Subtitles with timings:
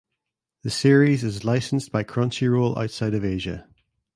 [0.63, 3.67] The series is licensed by Crunchyroll outside of Asia.